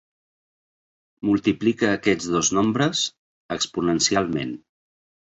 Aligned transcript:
Multiplica 1.27 1.91
aquests 1.97 2.29
dos 2.37 2.49
nombres 2.59 3.03
exponencialment. 3.57 4.57